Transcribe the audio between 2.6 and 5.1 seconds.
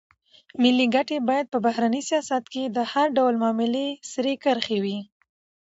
د هر ډول معاملې سرې کرښې وي.